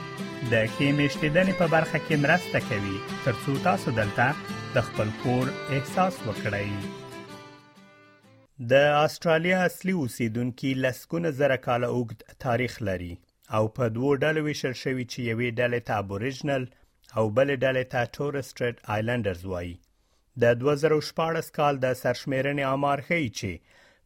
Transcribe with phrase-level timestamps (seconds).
[0.51, 4.27] د کې مشتیدنې په برخه کې مرسته کوي ترڅو تاسو دلته
[4.75, 5.47] د خپل کور
[5.77, 6.69] احساس وکړئ
[8.73, 8.75] د
[9.05, 13.13] استرالیا اصلي اوسیدونکو لسکونه زره کال اوږد تاریخ لري
[13.57, 16.63] او په دوو ډلو ویشل شوی چې یوې ډلې ته ابوریجنل
[17.17, 19.75] او بلې ډلې ته تورستریټ آیلانډرز وایي
[20.47, 23.53] د 2014 کال د سرشمیرنې آمار ښیي چې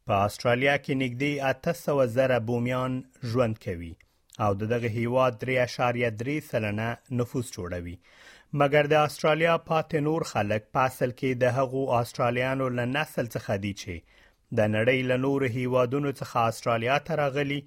[0.07, 1.33] په استرالیا کې نږدې
[1.77, 2.93] 800 زره بومیان
[3.35, 3.95] ژوند کوي
[4.45, 6.87] او د دغه هیواد 3.3 سلنه
[7.19, 7.95] نفوس جوړوي
[8.63, 13.55] مګر د استرالیا پاتې نور خلک په اصل کې د هغو استرالیانو له نسل څخه
[13.65, 13.95] دي چې
[14.59, 17.61] د نړۍ له نور هیوادونو څخه استرالیا ته راغلي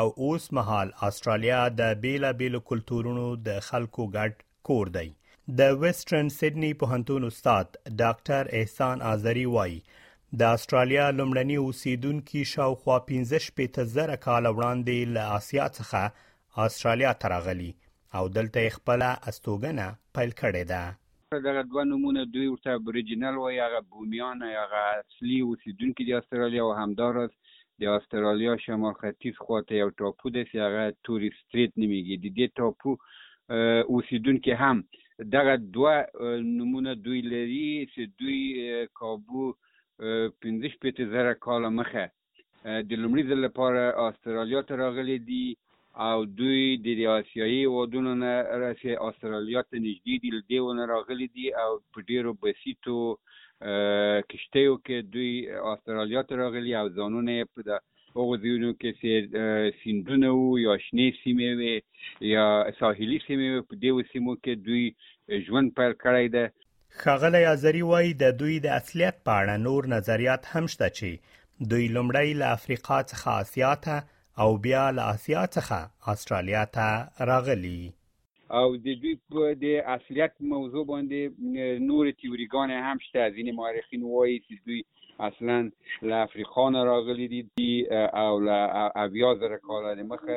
[0.00, 4.32] او اوس مهال استرالیا د بیلابیل کلتورونو د خلکو ګډ
[4.70, 5.08] کور دی
[5.58, 7.66] د ویسټرن سېډني په هنتون استاد
[8.02, 9.80] ډاکټر احسان ازري وایي
[10.40, 17.68] د استرالیا لومړني اوسیدونکو شاوخوا 15000 کال وړاندې له آسیا څخه استرالیا ته راغلي
[18.20, 19.86] او دلته خپل استوګنه
[20.18, 26.08] پیل کړې ده دغه دوه نمونه دوی ورته اوریجنل وای هغه بومیان هغه اصلي اوسیدونکو
[26.10, 27.32] د استرالیا او همدارس
[27.84, 33.92] د استرالیا شمال ختیځ خواته یو ټاپو د هغه توري سټریټ نمیږي د دې ټاپو
[33.96, 34.84] اوسیدونکو هم
[35.38, 35.94] دغه دوه
[36.56, 39.46] نمونه دوی لري چې دوی کابو
[40.04, 42.02] 15 پېټ زره کاله مخه
[42.88, 45.46] د لومړي ځل لپاره استرالیا ته راغلي دي
[46.08, 46.88] او دوی د
[47.18, 52.98] آسیایي وادونو نه راځي استرالیا ته نږدې دي دیونه راغلي دي او په ډیرو بسیټو
[54.30, 55.32] کشتیو کې دوی
[55.72, 57.70] استرالیا ته راغلي او ځانونه په د
[58.16, 59.10] هغه دیونو کې چې
[59.80, 61.74] سیندونه وو یا شنې سیمې وي
[62.34, 62.44] یا
[62.80, 64.84] ساحلي سیمې په دې سیمو کې دوی
[65.48, 66.44] ژوند پیل کړی دی
[67.02, 71.10] خاغلی ازری وای د دوی د اصلیت په اړه نور نظریات هم شته چې
[71.70, 73.96] دوی لومړی له افریقا څخه آسیا ته
[74.42, 75.78] او بیا له آسیا څخه
[76.12, 76.86] استرالیا ته
[77.32, 77.82] راغلي
[78.60, 84.36] او د دوی په د اصلیت موضوع باندې نور تیوریګان هم شته ځینې مورخین وایي
[84.46, 84.80] چې دوی
[85.20, 85.70] اصلا
[86.02, 88.60] لافریقان راغلي دي دي او لا
[89.02, 90.36] اویاز رکاله مخه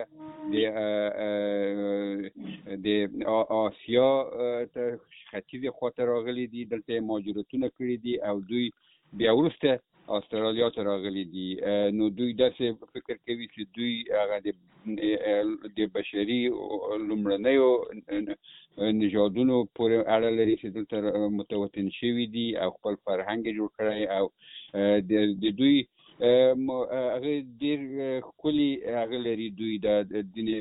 [0.51, 0.53] د
[2.85, 2.87] د
[3.65, 4.09] آسیا
[5.31, 8.65] ختیځ خواته راغلي دي دلته مهاجرتونه کړی دي او دوی
[9.21, 9.71] بیا ورسته
[10.17, 11.47] استرالیا ته راغلي دي
[11.97, 12.63] نو دوی داسې
[12.93, 14.37] فکر کوي چې دوی هغه
[15.79, 16.41] د بشري
[17.09, 17.69] لمړنیو
[19.01, 20.95] نژادونو پورې اړه لري چې دلته
[21.39, 24.25] متوطن شوي دي او خپل فرهنګ جوړ کړی او
[25.09, 25.11] د
[25.43, 25.77] د دوی
[27.15, 27.79] هغه ډیر
[28.41, 28.69] کلی
[29.01, 29.87] هغه لري دوی د
[30.33, 30.55] دیني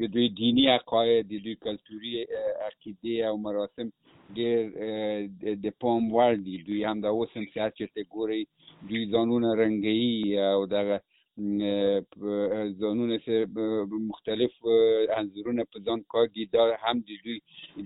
[0.00, 2.12] د دوی دینی عقاید د دوی کلتوري
[2.66, 3.86] عقیده او مراسم
[4.38, 4.58] ډیر
[5.64, 8.42] د پام وړ دي دوی هم د اوس هم سیاست چته ګوري
[8.90, 10.04] دوی ځانونه رنگي
[10.54, 10.96] او دغه
[12.82, 14.52] ځانونه سره مختلف
[15.20, 17.38] انزورونه په ځان کاږي دا هم د دوی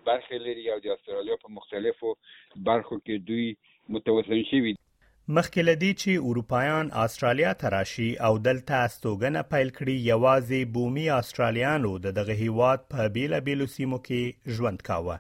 [0.10, 2.12] برخې لري او د استرالیا په مختلفو
[2.72, 3.48] برخو کې دوی
[3.98, 4.74] متوازن شوي
[5.36, 12.16] مخکې لدی چې اروپایان استرالیا تراشي او دلته استوګنه پیل کړي یوازې بومي استرالیانو د
[12.22, 15.18] دغه هیواد په بیلابیلو سیمو کې ژوند کاوه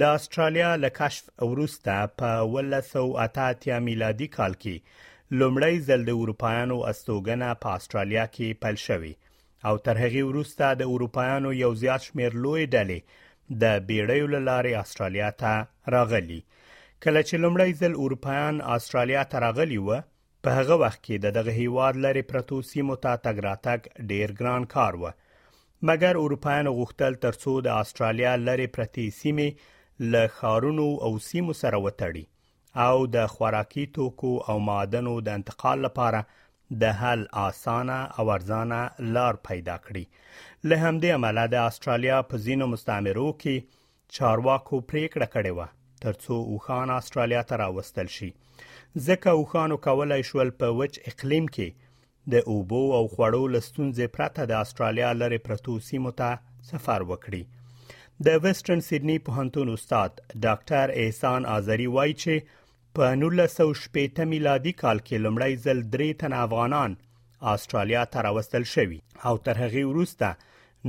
[0.00, 2.30] د استرالیا له کشف وروسته په
[2.62, 4.76] 1980 میلادي کال کې
[5.42, 9.12] لومړی ځل د اروپایانو استوګنه په استرالیا کې پیل شوې
[9.68, 13.00] او تر هغه وروسته د اروپایانو یو زیات شمیر لوی ډلې
[13.62, 15.52] د بیړیو لارې استرالیا ته
[15.96, 16.40] راغلي
[17.04, 20.00] کله چې لومړی ځل اروپایان استرالیا ته راغلي و
[20.42, 23.80] په هغه وخت کې د دغه هیواد لري پرتو سیمو ته تګ راتګ
[24.12, 25.10] ډیر ګران کار و
[25.88, 29.48] مګر اروپایان غوښتل ترڅو د استرالیا لري پرتي سیمه
[30.00, 32.24] له خارونو او سیمو سره وتړي
[32.86, 36.20] او د خوراکي توکو او معدنو د انتقال لپاره
[36.82, 38.80] د حل اسانه او ارزانه
[39.16, 40.04] لار پیدا کړي
[40.68, 43.54] له همدې امله د استرالیا په زینو مستعمرو کې
[44.16, 45.66] چارواکو پریکړه کړې وه
[46.04, 48.30] ترڅو اوخان استرالیا ته راوستل شي
[49.06, 51.68] ځکه اوخانو کولای شول په وچ اقلیم کې
[52.32, 56.28] د اوبو او خوړو لستونځې پرته د استرالیا لري پرتو سیمو ته
[56.70, 57.42] سفر وکړي
[58.24, 62.34] د ویسټرن سیدنی پوهنتون استاد ډاکټر احسان آذری وایي چې
[62.96, 66.94] په 1960 میلادي کال کې لمړی ځل درې تن افغانان
[67.52, 68.98] استرالیا ته راوستل شوي
[69.28, 70.28] او تر هغه وروسته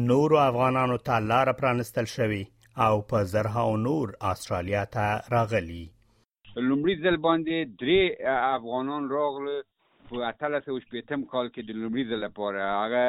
[0.09, 2.43] نور افغانانو ته لار پرانستل شوي
[2.85, 5.83] او په زرها نور استرالیا ته راغلي
[6.69, 8.01] لومړي ځل باندې درې
[8.55, 9.57] افغانان راغله
[10.09, 13.03] په اتلس او شپږم کال کې د لومړي ځل لپاره هغه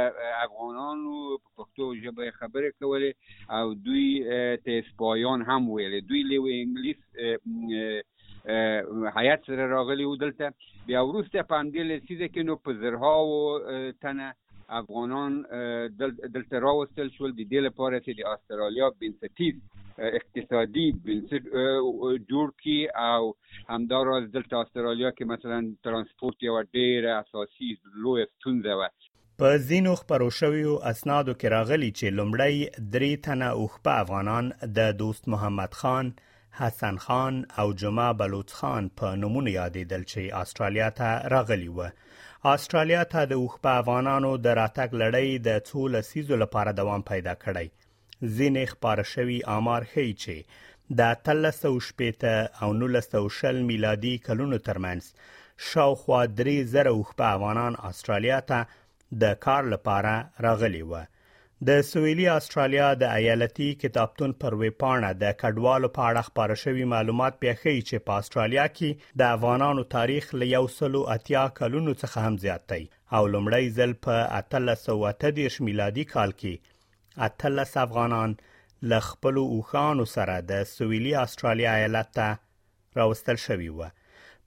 [0.47, 3.11] افغانانو په پښتو ژبه خبرې کولې
[3.59, 4.09] او دوی
[4.67, 7.01] ته اسپایان هم ویل دوی له انګلیس
[9.21, 10.45] حیات سره راغلی و دلته
[10.91, 13.31] بیا ورسته په همدې لسیزه کې نو په زرها او
[14.07, 14.29] تنه
[14.69, 15.43] افغانان
[16.35, 19.61] دلته راوستل شول د دې لپاره چې د استرالیا بنسټیز
[20.21, 21.49] اقتصادي بنسټ
[22.33, 22.75] جوړ کی
[23.05, 23.31] او
[23.75, 27.71] همداراز دلته استرالیا کې مثلا ترانسپورت یو ډیر اساسي
[28.07, 28.91] لوی ستونزه و
[29.43, 34.51] په زینو خبرو شویو اسنادو کې راغلی چې لمړی درې تنه اوخپه افغانان
[34.81, 36.13] د دوست محمد خان
[36.61, 41.91] حسن خان او جمعه بلوچ خان په نومونه یادېدل چې استرالیا ته راغلی و
[42.45, 47.35] استرالیا ته د اوخ په افغانانو د راتګ لړۍ د څو لسیزو لپاره دوام پیدا
[47.45, 47.67] کړی
[48.37, 50.37] ځینې خبره شوی آمار ښیي چې
[50.99, 55.03] د 1380 او 1900 میلادي کلونو ترمنځ
[55.71, 58.59] شاوخوا 3000 اوخ په افغانان استرالیا ته
[59.23, 60.13] د کار لپاره
[60.47, 61.03] راغلي وو
[61.67, 66.85] د سویلي استرالیا د ایالتي کتابتون پر وی پاڼه د کډوالو په اړه خبره شوی
[66.95, 68.89] معلومات پیښی چې په استرالیا کې
[69.23, 72.79] د افغانانو تاریخ له یو سلو اتیا کلونو څخه هم زیات دی
[73.17, 78.37] او لمړی ځل په 1330 میلادي کال کې 13 افغانان
[78.95, 82.29] له خپل اوخانو سره د سویلي استرالیا ایالت ته
[83.01, 83.91] راوستل شوی و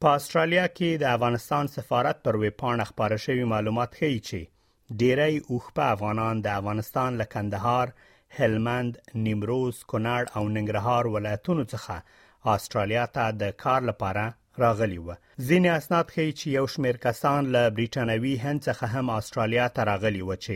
[0.05, 4.49] په استرالیا کې د افغانستان سفارت پر وی پاڼه خبره شوی معلومات ښیي چې
[4.99, 7.87] ډیری اوخپه افغانان د افغانستان له کندهار،
[8.37, 8.93] هلمند،
[9.25, 11.95] نیمروز، کونړ او ننګرهار ولایتونو څخه
[12.55, 14.23] استرالیا ته د کار لپاره
[14.63, 15.13] راغلي وو
[15.47, 20.21] ځینې اسناد ښیي چې یو شمېر کسان له بریټانوي هند څخه هم استرالیا ته راغلي
[20.25, 20.55] و چې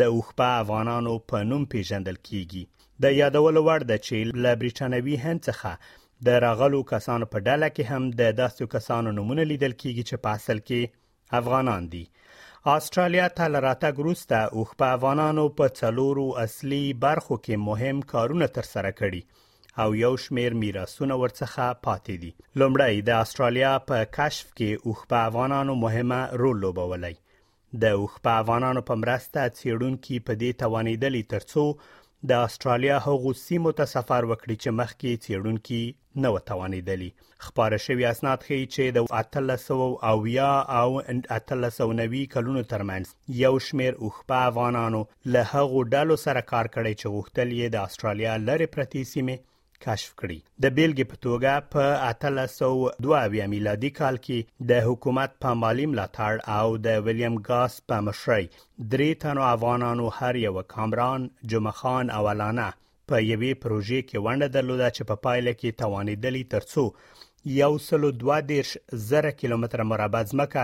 [0.00, 2.62] د اوخپه افغانانو په نوم پیژندل کیږي
[3.02, 5.70] د یادول وړ ده چې له بریټانوي هند څخه
[6.26, 10.28] د راغلو کسانو په ډله کې هم د داسې کسانو نمونه لیدل کیږي چې په
[10.38, 10.80] اصل کې
[11.40, 12.06] افغانان دي
[12.66, 18.92] آسترالیا ته لراتګ وروسته اوخ په افغانانو په څلورو اصلي برخو کې مهم کارونه ترسره
[19.00, 19.20] کړي
[19.82, 22.30] او یو شمیر میراثونه ورڅخه پاتې دي
[22.62, 27.12] لومړی د آسترالیا په کشف کې اوخ په افغانانو مهمه رول لوبولی
[27.82, 31.66] د اوخ په افغانانو په مرسته چېډون کې په دې توانیدلی ترڅو
[32.30, 35.80] د استرالیا هغو سیمو ته سفر وکړي چې مخکې چیرونکي
[36.24, 37.08] نه وتوانیدلی
[37.46, 43.06] خبره شوی اسناد ښیي چې د 1300 او یا او 1390 کلونو ترمنځ
[43.44, 45.00] یو شمیر اوخپه افغانانو
[45.32, 49.36] له هغو ډلو سره کار کړی چې وختل یې د استرالیا لری پرتی سیمه
[49.84, 52.14] کشف کړي د بیلګې په توګه په
[52.44, 58.44] 1802 میلادي کال کې د حکومت په مالی ملاتړ او د ویلیام ګاس په مشرۍ
[58.92, 62.68] درې تنو افغانانو هر یو کامران جمعه خان او علانه
[63.12, 66.84] په یوې پروژې کې ونډه درلوده چې په پا پایله کې توانیدلې ترڅو
[67.62, 68.70] یو سلو دوه دیرش
[69.08, 70.62] زره کیلومتر مربع ځمکه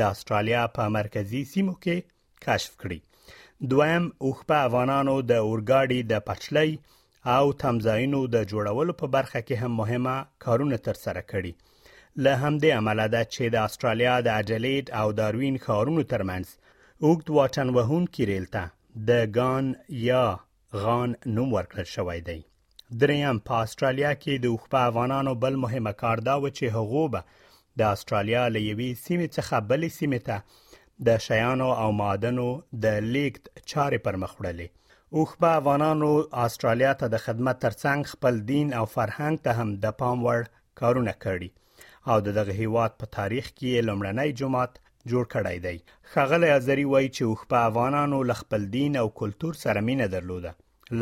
[0.00, 3.00] د استرالیا په مرکزی سیمو کې کشف کړي
[3.72, 6.70] دویم اوخ په افغانانو د اورګاډي د پچلۍ
[7.36, 11.52] او تمځایونو د جوړولو په برخه کې هم مهمه کارونه ترسره کړي
[12.24, 16.46] له همدې عمله ده چې د استرالیا د اډلیډ او داروین ښارونو ترمنځ
[17.06, 18.62] اوګد واټن وهون کې ریلته
[19.08, 19.64] د ګان
[20.10, 20.24] یا
[20.82, 22.40] غان نوم ورکړل شوی دی
[23.00, 27.12] دریم په استرالیا کې د اوخ په افغانانو بل مهمه کار دا و چې حقوق
[27.78, 30.36] د استرالیا له یوې سیمې څخه بلې سیمې ته
[31.06, 32.48] د شیانو او معادنو
[32.84, 34.68] د لیکت چارې پر مخ وړلې
[35.14, 39.90] اوخ به افغانانو استرالیا ته د خدمت ترڅنګ خپل دین او فرهنګ ته هم د
[40.02, 40.44] پام وړ
[40.80, 41.48] کارونه کړي
[42.12, 44.78] او دغه هیواد په تاریخ کې لمړنی جماعت
[45.12, 45.82] جوړ کړی دی
[46.14, 50.52] خغل ازری وای چې اوخ په افغانانو خپل دین او کلچر سره مینه درلوده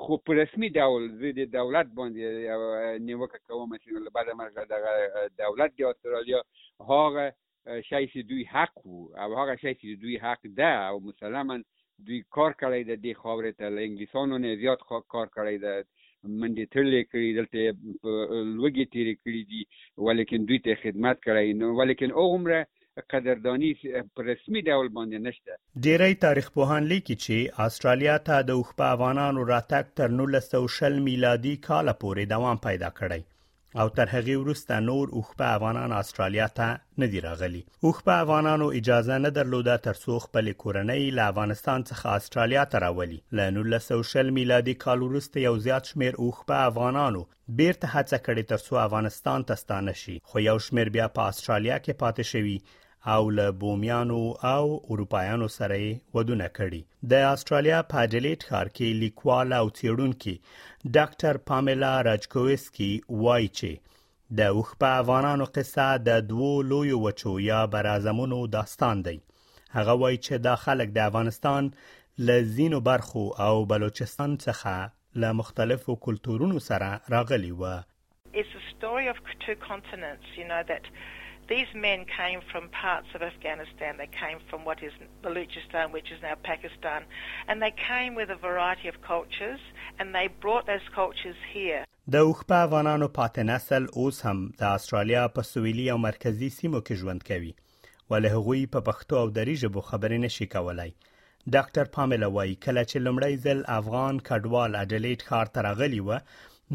[0.03, 5.75] خو په رسمي ډول د دولت باندې نیوکه کوم چې له بعد مرګ د دولت
[5.81, 6.43] د استرالیا
[6.93, 7.25] هغه
[7.89, 11.61] شایسته دوی حق وو او هغه شایسته دوی حق ده او مسلمان
[12.07, 14.81] دوی کار کړی د دې خاورې ته له انګلیسانو نه زیات
[15.13, 15.67] کار کړی د
[16.39, 17.57] منډې تړلې کړي دلته
[18.61, 19.61] لوګي تیرې کړي دي
[20.07, 22.59] ولیکن دوی ته خدمت کړی نو ولیکن هغومره
[23.15, 25.51] قدردانی په رسمي ډول باندې نشته
[25.87, 31.55] ډیری تاریخ پوهان لیکي چې استرالیا ته د اوخ په افغانانو راتګ تر 1960 میلادي
[31.69, 33.21] کال پورې دوام پیدا کړی
[33.75, 39.17] او تر هغه وروسته نور اوخبه افغانان استرالیا ته نه دی راغلي اوخبه افغانانو اجازه
[39.25, 44.99] نه درلوده ترڅو خپل کورنۍ له افغانستان څخه استرالیا ته راولي ل 1900 میلادي کال
[45.01, 47.25] وروسته یو زیات شمیر اوخبه افغانانو
[47.59, 51.91] بیرته هڅه کړې ترڅو افغانستان ته ستانه شي خو یو شمیر بیا په استرالیا کې
[52.01, 52.57] پاتې شوی
[53.07, 55.77] او له بومیانو او اروپایانو سره
[56.13, 60.33] ودونه کړي د استرالیا په جلیټ ښار کې لیکوال او تیرونکو
[60.97, 63.71] ډاکټر پاملا راجکووسکی وایي چې
[64.37, 69.15] د اوخ په افغانانو قصه د دوو لویو وچو یا برازمونو داستان دی
[69.77, 71.71] هغه وایي چې د خلک د افغانستان
[72.31, 77.77] لزینو برخو او بلوچستان څخه له مختلفو کلتورونو سره راغلي و
[78.39, 80.83] It's a story of two continents, you know, that
[81.49, 83.97] These men came from parts of Afghanistan.
[83.97, 84.91] They came from what is
[85.23, 87.05] Baluchistan, which is now Pakistan,
[87.47, 89.59] and they came with a variety of cultures,
[89.97, 91.79] and they brought those cultures here.
[92.13, 97.01] د اوخپه افغانانو پاتې نسل اوس هم د استرالیا په سویلي او مرکزی سیمو کې
[97.01, 100.87] ژوند کوي ولې هغوی په پښتو او دری ژبو خبرې نشي کولای
[101.57, 106.15] ډاکټر پاملا وایي کله چې لمړی ځل افغان کډوال اډلیټ ښار ته راغلی و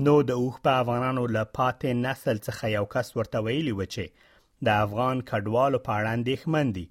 [0.08, 4.30] نو د اوخپه افغانانو له پاتې نسل څخه یو کس ورته ویلی و چې
[4.66, 6.84] د افغان کډوالو په اړه اندېښمن دي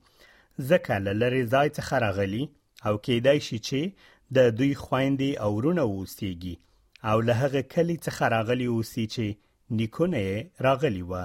[0.72, 2.44] ځکه لری ځای څخه راغلي
[2.89, 3.82] او کېدای شي چې
[4.38, 6.56] د دوی خويندې او ورونه ووسیږي
[7.12, 9.25] او له هغه کلی څخه راغلي اوسي چې
[9.80, 10.20] نیکونه
[10.70, 11.24] راغلي و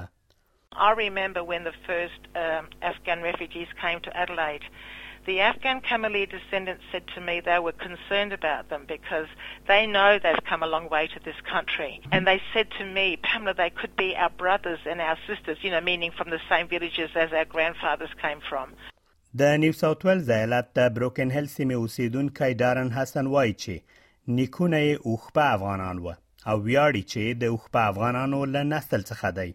[0.88, 4.66] I remember when the first um, Afghan refugees came to Adelaide
[5.28, 9.26] the Afghan Kamali descendants said to me they were concerned about them because
[9.70, 12.00] they know they've come a long way to this country.
[12.10, 15.70] And they said to me, Pamela, they could be our brothers and our sisters, you
[15.70, 18.72] know, meaning from the same villages as our grandfathers came from.
[19.38, 24.78] د نیو ساوث ویلز ایالت د بروکن هل سیمې اوسیدونکی دارن حسن وایي چې نیکونه
[24.86, 29.34] یې اوښ په افغانان و او ویاړي چې د اوښ په افغانانو له نسل څخه
[29.40, 29.50] دی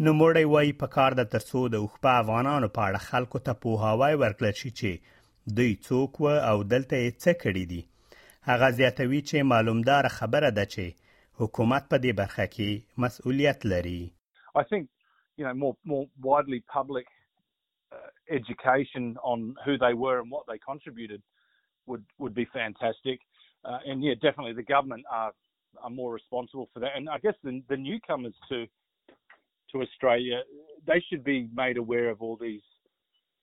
[0.00, 4.54] نوموړی وایي په کار د ترسو د اوخپا افغانانو په اړه خلکو ته پوهاوی ورکړل
[4.60, 7.82] شي چې دوی څوک و او دلته یې څه کړی دي
[8.50, 10.86] هغه زیاتوي چې معلومدار خبره ده چې
[11.42, 12.70] حکومت په دې برخه کې
[13.04, 14.02] مسؤلیت لري
[14.60, 14.88] I think
[15.38, 18.08] you know more more widely public uh,
[18.40, 21.20] education on who they were and what they contributed
[21.90, 23.18] would would be fantastic
[23.68, 25.32] uh, and yeah definitely the government are
[25.86, 28.70] are more responsible for that and I guess the the newcomers to uh,
[29.72, 30.38] to Australia,
[30.86, 32.64] they should be made aware of all these